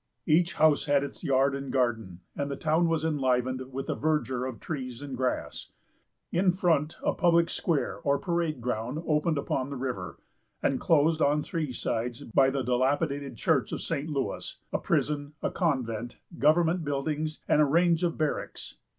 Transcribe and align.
Each 0.25 0.55
house 0.55 0.85
had 0.85 1.03
its 1.03 1.23
yard 1.23 1.53
and 1.53 1.71
garden, 1.71 2.21
and 2.35 2.49
the 2.49 2.55
town 2.55 2.87
was 2.87 3.05
enlivened 3.05 3.71
with 3.71 3.85
the 3.85 3.93
verdure 3.93 4.49
of 4.49 4.59
trees 4.59 5.03
and 5.03 5.15
grass. 5.15 5.67
In 6.31 6.51
front, 6.51 6.95
a 7.03 7.13
public 7.13 7.51
square, 7.51 7.99
or 8.01 8.17
parade 8.17 8.61
ground, 8.61 9.03
opened 9.05 9.37
upon 9.37 9.69
the 9.69 9.75
river, 9.75 10.17
enclosed 10.63 11.21
on 11.21 11.43
three 11.43 11.71
sides 11.71 12.23
by 12.23 12.49
the 12.49 12.63
dilapidated 12.63 13.35
church 13.37 13.71
of 13.71 13.83
St. 13.83 14.09
Louis, 14.09 14.57
a 14.73 14.79
prison, 14.79 15.33
a 15.43 15.51
convent, 15.51 16.17
government 16.39 16.83
buildings, 16.83 17.39
and 17.47 17.61
a 17.61 17.65
range 17.65 18.01
of 18.03 18.17
barracks. 18.17 18.77